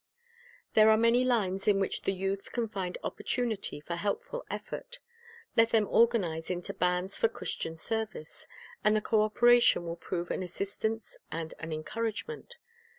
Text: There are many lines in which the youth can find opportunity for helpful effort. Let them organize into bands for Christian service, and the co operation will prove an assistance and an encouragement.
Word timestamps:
There 0.73 0.89
are 0.89 0.97
many 0.97 1.23
lines 1.23 1.67
in 1.67 1.79
which 1.79 2.01
the 2.01 2.11
youth 2.11 2.51
can 2.53 2.67
find 2.67 2.97
opportunity 3.03 3.79
for 3.79 3.95
helpful 3.97 4.43
effort. 4.49 4.97
Let 5.55 5.69
them 5.69 5.85
organize 5.87 6.49
into 6.49 6.73
bands 6.73 7.19
for 7.19 7.27
Christian 7.27 7.75
service, 7.77 8.47
and 8.83 8.95
the 8.95 9.01
co 9.01 9.21
operation 9.21 9.85
will 9.85 9.95
prove 9.97 10.31
an 10.31 10.41
assistance 10.41 11.19
and 11.31 11.53
an 11.59 11.71
encouragement. 11.71 12.55